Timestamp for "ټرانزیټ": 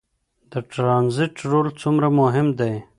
0.71-1.35